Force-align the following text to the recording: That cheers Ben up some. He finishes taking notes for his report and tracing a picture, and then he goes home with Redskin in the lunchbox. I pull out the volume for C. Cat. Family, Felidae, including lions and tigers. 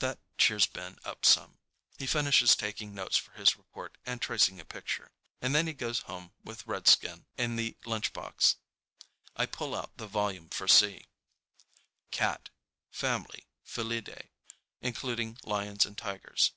That 0.00 0.18
cheers 0.36 0.66
Ben 0.66 0.98
up 1.02 1.24
some. 1.24 1.56
He 1.96 2.06
finishes 2.06 2.54
taking 2.54 2.92
notes 2.92 3.16
for 3.16 3.30
his 3.32 3.56
report 3.56 3.96
and 4.04 4.20
tracing 4.20 4.60
a 4.60 4.66
picture, 4.66 5.10
and 5.40 5.54
then 5.54 5.66
he 5.66 5.72
goes 5.72 6.00
home 6.00 6.34
with 6.44 6.66
Redskin 6.66 7.24
in 7.38 7.56
the 7.56 7.78
lunchbox. 7.86 8.56
I 9.34 9.46
pull 9.46 9.74
out 9.74 9.96
the 9.96 10.06
volume 10.06 10.50
for 10.50 10.68
C. 10.68 11.06
Cat. 12.10 12.50
Family, 12.90 13.46
Felidae, 13.64 14.28
including 14.82 15.38
lions 15.42 15.86
and 15.86 15.96
tigers. 15.96 16.52